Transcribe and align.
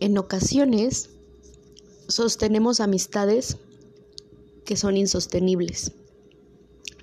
en 0.00 0.18
ocasiones 0.18 1.10
sostenemos 2.08 2.80
amistades 2.80 3.56
que 4.64 4.76
son 4.76 4.96
insostenibles. 4.96 5.92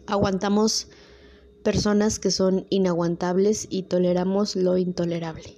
Aguantamos 0.08 0.88
personas 1.64 2.20
que 2.20 2.32
son 2.32 2.68
inaguantables 2.70 3.68
y 3.70 3.84
toleramos 3.84 4.56
lo 4.56 4.78
intolerable. 4.78 5.56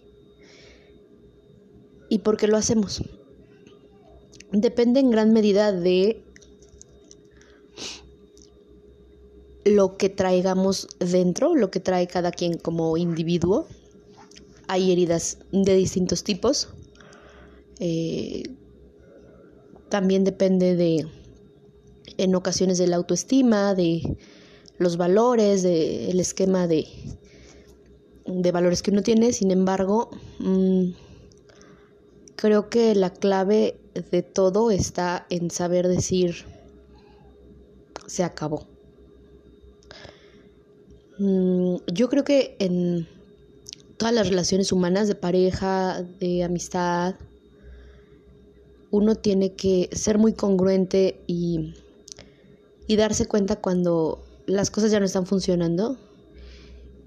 ¿Y 2.09 2.19
por 2.19 2.37
qué 2.37 2.47
lo 2.47 2.57
hacemos? 2.57 3.03
Depende 4.51 5.01
en 5.01 5.11
gran 5.11 5.33
medida 5.33 5.73
de 5.73 6.23
lo 9.65 9.97
que 9.97 10.07
traigamos 10.07 10.87
dentro, 10.99 11.55
lo 11.55 11.69
que 11.69 11.81
trae 11.81 12.07
cada 12.07 12.31
quien 12.31 12.57
como 12.57 12.95
individuo. 12.95 13.67
Hay 14.67 14.91
heridas 14.91 15.39
de 15.51 15.75
distintos 15.75 16.23
tipos. 16.23 16.69
Eh, 17.79 18.43
también 19.89 20.23
depende 20.23 20.75
de, 20.75 21.07
en 22.17 22.35
ocasiones, 22.35 22.77
de 22.77 22.87
la 22.87 22.97
autoestima, 22.97 23.73
de 23.75 24.17
los 24.77 24.97
valores, 24.97 25.63
del 25.63 26.19
esquema 26.19 26.67
de, 26.67 26.87
de 28.25 28.51
valores 28.51 28.81
que 28.81 28.91
uno 28.91 29.01
tiene. 29.03 29.33
Sin 29.33 29.51
embargo, 29.51 30.09
mm, 30.39 30.89
creo 32.35 32.69
que 32.69 32.95
la 32.95 33.11
clave 33.11 33.79
de 34.11 34.21
todo 34.23 34.71
está 34.71 35.25
en 35.29 35.49
saber 35.49 35.87
decir, 35.87 36.45
se 38.07 38.23
acabó. 38.23 38.67
Mm, 41.19 41.77
yo 41.91 42.09
creo 42.09 42.23
que 42.23 42.55
en 42.59 43.07
todas 43.97 44.13
las 44.13 44.29
relaciones 44.29 44.71
humanas 44.71 45.07
de 45.07 45.15
pareja, 45.15 46.03
de 46.19 46.43
amistad, 46.43 47.15
uno 48.91 49.15
tiene 49.15 49.53
que 49.53 49.89
ser 49.91 50.17
muy 50.17 50.33
congruente 50.33 51.21
y, 51.27 51.73
y 52.87 52.95
darse 52.95 53.27
cuenta 53.27 53.57
cuando 53.57 54.23
las 54.45 54.71
cosas 54.71 54.91
ya 54.91 54.99
no 54.99 55.05
están 55.05 55.25
funcionando. 55.25 55.97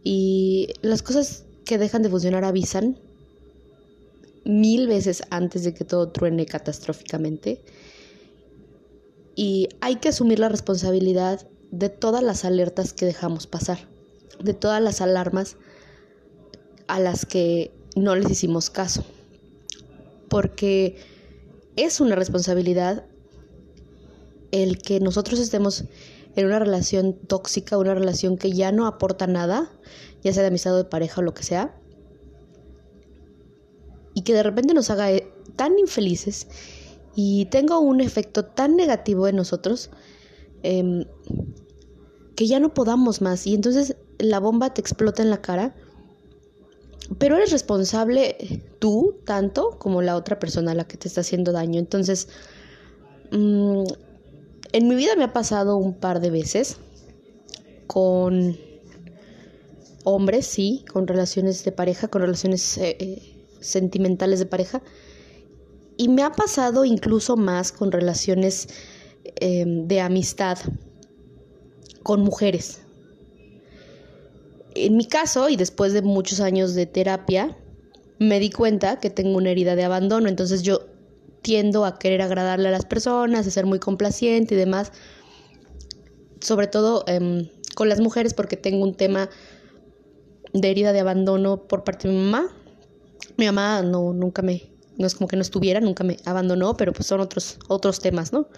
Y 0.03 0.69
las 0.83 1.03
cosas 1.03 1.45
que 1.65 1.79
dejan 1.79 2.03
de 2.03 2.11
funcionar 2.11 2.45
avisan 2.45 2.99
mil 4.45 4.87
veces 4.87 5.23
antes 5.31 5.65
de 5.65 5.75
que 5.75 5.85
todo 5.85 6.09
truene 6.11 6.47
catastróficamente. 6.47 7.63
Y 9.35 9.69
hay 9.81 9.97
que 9.97 10.11
asumir 10.11 10.39
la 10.39 10.49
responsabilidad 10.49 11.47
de 11.71 11.89
todas 11.89 12.23
las 12.23 12.45
alertas 12.45 12.93
que 12.93 13.07
dejamos 13.07 13.47
pasar, 13.47 13.79
de 14.43 14.55
todas 14.55 14.83
las 14.83 15.01
alarmas 15.01 15.57
a 16.89 16.99
las 16.99 17.25
que 17.25 17.71
no 17.97 18.17
les 18.17 18.31
hicimos 18.31 18.71
caso, 18.71 19.05
porque 20.29 20.97
es 21.85 22.01
una 22.01 22.15
responsabilidad 22.15 23.05
el 24.51 24.79
que 24.79 25.01
nosotros 25.01 25.39
estemos 25.41 25.85
en 26.37 26.47
una 26.47 26.59
relación 26.59 27.15
tóxica, 27.15 27.79
una 27.79 27.95
relación 27.95 28.37
que 28.37 28.53
ya 28.53 28.73
no 28.73 28.87
aporta 28.87 29.27
nada, 29.27 29.71
ya 30.23 30.33
sea 30.33 30.43
de 30.43 30.49
amistad 30.49 30.75
o 30.75 30.79
de 30.79 30.85
pareja 30.85 31.21
o 31.21 31.25
lo 31.25 31.35
que 31.35 31.43
sea, 31.43 31.75
y 34.15 34.23
que 34.23 34.35
de 34.35 34.43
repente 34.43 34.75
nos 34.75 34.91
haga 34.91 35.11
eh, 35.11 35.33
tan 35.57 35.79
infelices 35.79 36.49
y 37.15 37.47
tenga 37.47 37.79
un 37.79 38.01
efecto 38.01 38.45
tan 38.45 38.77
negativo 38.77 39.29
en 39.29 39.37
nosotros 39.37 39.91
em, 40.63 41.05
que 42.37 42.47
ya 42.47 42.61
no 42.61 42.75
podamos 42.75 43.21
más. 43.21 43.47
Y 43.47 43.55
entonces 43.55 43.97
la 44.19 44.41
bomba 44.41 44.75
te 44.75 44.81
explota 44.81 45.23
en 45.23 45.31
la 45.31 45.41
cara 45.41 45.75
pero 47.19 47.37
eres 47.37 47.51
responsable 47.51 48.63
tú 48.79 49.17
tanto 49.25 49.79
como 49.79 50.03
la 50.03 50.17
otra 50.17 50.39
persona 50.39 50.73
a 50.73 50.75
la 50.75 50.85
que 50.87 50.97
te 50.97 51.09
está 51.09 51.23
haciendo 51.23 51.53
daño. 51.53 51.79
Entonces, 51.79 52.29
mm, 53.33 53.85
en 54.73 54.89
mi 54.89 54.95
vida 54.95 55.17
me 55.17 55.25
ha 55.25 55.33
pasado 55.33 55.77
un 55.77 55.95
par 55.95 56.21
de 56.21 56.31
veces 56.31 56.77
con 57.87 58.57
hombres, 60.05 60.47
sí, 60.47 60.85
con 60.93 61.07
relaciones 61.07 61.65
de 61.65 61.73
pareja, 61.73 62.09
con 62.09 62.23
relaciones 62.23 62.79
eh, 62.79 62.97
eh, 63.01 63.47
sentimentales 63.61 64.39
de 64.39 64.47
pareja. 64.47 64.83
Y 65.97 66.09
me 66.09 66.23
ha 66.23 66.31
pasado 66.31 66.85
incluso 66.85 67.37
más 67.37 67.73
con 67.73 67.93
relaciones 67.93 68.69
em, 69.25 69.87
de 69.87 70.01
amistad 70.01 70.59
con 72.03 72.23
mujeres. 72.23 72.81
En 74.75 74.97
mi 74.97 75.07
caso, 75.07 75.49
y 75.49 75.57
después 75.57 75.93
de 75.93 76.03
muchos 76.03 76.41
años 76.41 76.75
de 76.75 76.87
terapia, 76.87 77.57
me 78.19 78.39
di 78.39 78.51
cuenta 78.51 79.01
que 79.01 79.11
tengo 79.11 79.37
una 79.37 79.51
herida 79.51 79.77
de 79.77 79.85
abandono, 79.85 80.29
entonces 80.29 80.63
yo 80.63 80.87
tiendo 81.43 81.85
a 81.85 81.99
querer 81.99 82.23
agradarle 82.23 82.69
a 82.69 82.71
las 82.71 82.85
personas, 82.85 83.47
a 83.47 83.51
ser 83.51 83.67
muy 83.67 83.79
complaciente 83.79 84.55
y 84.55 84.59
demás, 84.59 84.93
sobre 86.41 86.67
todo 86.67 87.05
em, 87.07 87.49
con 87.75 87.89
las 87.89 88.01
mujeres 88.01 88.35
porque 88.35 88.57
tengo 88.57 88.85
un 88.85 88.95
tema 88.95 89.31
de 90.53 90.71
herida 90.71 90.93
de 90.93 91.01
abandono 91.01 91.67
por 91.67 91.85
parte 91.85 92.09
de 92.09 92.15
mi 92.15 92.21
mamá. 92.25 92.49
Mi 93.37 93.47
mamá 93.47 93.83
no 93.83 94.13
nunca 94.13 94.43
me 94.43 94.71
no 94.99 95.07
es 95.07 95.15
como 95.15 95.29
que 95.29 95.37
no 95.37 95.43
estuviera, 95.43 95.81
nunca 95.81 96.05
me 96.05 96.19
abandonó, 96.27 96.77
pero 96.77 96.93
pues 96.93 97.07
son 97.07 97.21
otros 97.21 97.59
otros 97.69 98.01
temas, 98.01 98.33
¿no? 98.33 98.49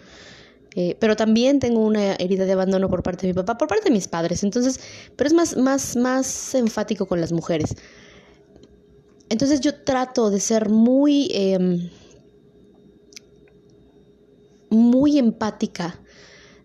Eh, 0.75 0.97
pero 0.99 1.17
también 1.17 1.61
tengo 1.61 1.81
una 1.81 2.15
herida 2.15 2.47
de 2.47 2.53
abandono 2.53 2.89
por 2.89 3.03
parte 3.03 3.27
de 3.27 3.33
mi 3.33 3.35
papá, 3.35 3.59
por 3.59 3.69
parte 3.69 3.85
de 3.85 3.91
mis 3.91 4.09
padres. 4.09 4.43
Entonces, 4.43 4.81
pero 5.17 5.29
es 5.29 5.35
más, 5.35 5.57
más, 5.57 5.97
más 5.97 6.55
enfático 6.55 7.07
con 7.07 7.21
las 7.21 7.33
mujeres. 7.33 7.77
Entonces 9.29 9.61
yo 9.61 9.75
trato 9.83 10.31
de 10.31 10.41
ser 10.41 10.69
muy, 10.69 11.31
em, 11.33 11.91
muy 14.71 15.19
empática, 15.19 16.01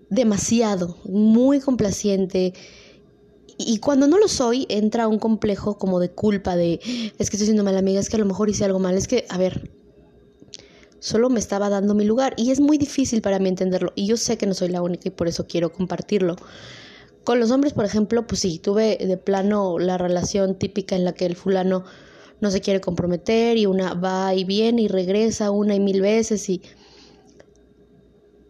demasiado, 0.09 0.97
muy 1.05 1.59
complaciente. 1.59 2.53
Y 3.57 3.79
cuando 3.79 4.07
no 4.07 4.17
lo 4.19 4.27
soy, 4.27 4.65
entra 4.69 5.07
un 5.07 5.19
complejo 5.19 5.77
como 5.77 5.99
de 5.99 6.11
culpa, 6.11 6.55
de 6.55 6.79
es 7.17 7.29
que 7.29 7.35
estoy 7.35 7.45
siendo 7.45 7.63
mala 7.63 7.79
amiga, 7.79 7.99
es 7.99 8.09
que 8.09 8.17
a 8.17 8.19
lo 8.19 8.25
mejor 8.25 8.49
hice 8.49 8.65
algo 8.65 8.79
mal, 8.79 8.95
es 8.95 9.07
que, 9.07 9.25
a 9.29 9.37
ver, 9.37 9.76
solo 10.99 11.29
me 11.29 11.39
estaba 11.39 11.69
dando 11.69 11.93
mi 11.93 12.05
lugar 12.05 12.33
y 12.37 12.51
es 12.51 12.59
muy 12.59 12.77
difícil 12.77 13.21
para 13.21 13.39
mí 13.39 13.49
entenderlo 13.49 13.93
y 13.95 14.07
yo 14.07 14.17
sé 14.17 14.37
que 14.37 14.45
no 14.45 14.53
soy 14.53 14.69
la 14.69 14.81
única 14.81 15.07
y 15.07 15.11
por 15.11 15.27
eso 15.27 15.47
quiero 15.47 15.71
compartirlo. 15.71 16.35
Con 17.23 17.39
los 17.39 17.51
hombres, 17.51 17.73
por 17.73 17.83
ejemplo, 17.83 18.25
pues 18.25 18.41
sí, 18.41 18.57
tuve 18.57 18.97
de 18.97 19.17
plano 19.17 19.79
la 19.79 19.97
relación 19.97 20.57
típica 20.57 20.95
en 20.95 21.03
la 21.03 21.13
que 21.13 21.25
el 21.25 21.35
fulano 21.35 21.83
no 22.39 22.51
se 22.51 22.61
quiere 22.61 22.79
comprometer 22.79 23.57
y 23.57 23.65
una 23.65 23.93
va 23.93 24.33
y 24.33 24.43
viene 24.43 24.83
y 24.83 24.87
regresa 24.87 25.51
una 25.51 25.75
y 25.75 25.79
mil 25.79 26.01
veces 26.01 26.49
y 26.49 26.61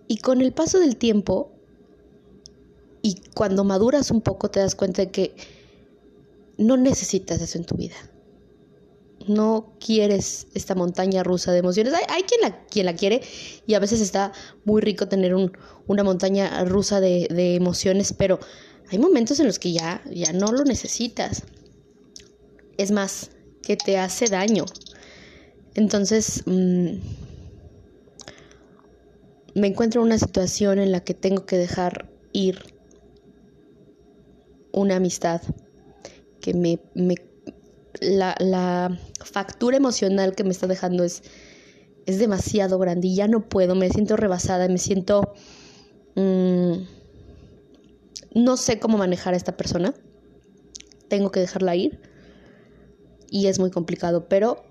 y 0.07 0.17
con 0.17 0.41
el 0.41 0.53
paso 0.53 0.79
del 0.79 0.95
tiempo 0.95 1.51
y 3.01 3.21
cuando 3.35 3.63
maduras 3.63 4.11
un 4.11 4.21
poco 4.21 4.49
te 4.49 4.59
das 4.59 4.75
cuenta 4.75 5.01
de 5.03 5.11
que 5.11 5.35
no 6.57 6.77
necesitas 6.77 7.41
eso 7.41 7.57
en 7.57 7.65
tu 7.65 7.75
vida 7.75 7.95
no 9.27 9.73
quieres 9.79 10.47
esta 10.53 10.75
montaña 10.75 11.23
rusa 11.23 11.51
de 11.51 11.59
emociones. 11.59 11.93
Hay, 11.93 12.23
quien, 12.23 12.41
la, 12.41 12.65
quien 12.65 12.85
la 12.85 12.95
quiere 12.95 13.21
y 13.65 13.73
a 13.73 13.79
veces 13.79 14.01
está 14.01 14.31
muy 14.65 14.81
rico 14.81 15.07
tener 15.07 15.35
un, 15.35 15.51
una 15.87 16.03
montaña 16.03 16.63
rusa 16.65 16.99
de, 16.99 17.27
emociones, 17.55 18.13
pero 18.13 18.39
hay 18.89 18.99
momentos 18.99 19.39
en 19.39 19.47
los 19.47 19.59
que 19.59 19.71
ya, 19.71 20.01
ya 20.09 20.33
no 20.33 20.51
lo 20.51 20.63
necesitas. 20.63 21.43
Es 22.77 22.91
más, 22.91 23.31
que 23.61 23.75
te 23.75 23.97
hace 23.97 24.27
daño. 24.27 24.65
Entonces, 25.75 26.43
mm, 26.45 26.89
me 29.55 29.67
encuentro 29.67 30.01
en 30.01 30.07
una 30.07 30.17
situación 30.17 30.79
en 30.79 30.91
la 30.91 31.01
que 31.01 31.13
tengo 31.13 31.45
que 31.45 31.57
dejar 31.57 32.09
ir 32.31 32.77
una 34.71 34.97
amistad 34.97 35.41
que 36.39 36.53
me, 36.53 36.79
me 36.93 37.15
la, 38.01 38.35
la 38.39 38.97
factura 39.23 39.77
emocional 39.77 40.35
que 40.35 40.43
me 40.43 40.51
está 40.51 40.67
dejando 40.67 41.03
es, 41.03 41.23
es 42.05 42.19
demasiado 42.19 42.79
grande 42.79 43.07
y 43.07 43.15
ya 43.15 43.27
no 43.27 43.47
puedo, 43.47 43.75
me 43.75 43.89
siento 43.89 44.15
rebasada, 44.17 44.67
me 44.67 44.77
siento... 44.77 45.33
Mm, 46.15 46.83
no 48.33 48.57
sé 48.57 48.79
cómo 48.79 48.97
manejar 48.97 49.33
a 49.33 49.37
esta 49.37 49.57
persona, 49.57 49.93
tengo 51.07 51.31
que 51.31 51.39
dejarla 51.39 51.75
ir 51.75 51.99
y 53.29 53.47
es 53.47 53.59
muy 53.59 53.71
complicado, 53.71 54.27
pero 54.27 54.63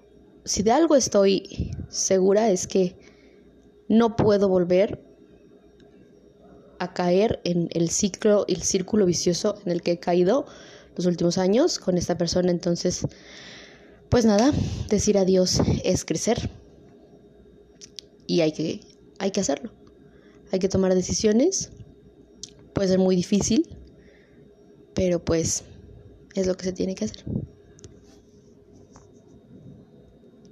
si 0.44 0.62
de 0.62 0.72
algo 0.72 0.94
estoy 0.94 1.72
segura 1.88 2.50
es 2.50 2.66
que 2.66 2.96
no 3.88 4.16
puedo 4.16 4.48
volver 4.48 5.02
a 6.78 6.92
caer 6.92 7.40
en 7.44 7.68
el 7.72 7.90
ciclo, 7.90 8.44
el 8.48 8.62
círculo 8.62 9.06
vicioso 9.06 9.56
en 9.64 9.72
el 9.72 9.82
que 9.82 9.92
he 9.92 9.98
caído 9.98 10.46
los 10.96 11.06
últimos 11.06 11.38
años 11.38 11.78
con 11.78 11.98
esta 11.98 12.16
persona. 12.18 12.50
Entonces, 12.50 13.06
pues 14.08 14.24
nada, 14.24 14.52
decir 14.88 15.18
adiós 15.18 15.60
es 15.84 16.04
crecer 16.04 16.50
y 18.26 18.40
hay 18.40 18.52
que, 18.52 18.80
hay 19.18 19.30
que 19.30 19.40
hacerlo. 19.40 19.72
Hay 20.52 20.58
que 20.58 20.68
tomar 20.68 20.94
decisiones. 20.94 21.70
Puede 22.72 22.88
ser 22.88 22.98
muy 22.98 23.16
difícil, 23.16 23.68
pero 24.94 25.24
pues 25.24 25.64
es 26.34 26.46
lo 26.46 26.56
que 26.56 26.64
se 26.64 26.72
tiene 26.72 26.94
que 26.94 27.06
hacer. 27.06 27.24